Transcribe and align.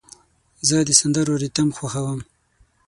زه 0.67 0.77
د 0.87 0.89
سندرو 0.99 1.33
ریتم 1.41 1.69
خوښوم. 1.77 2.19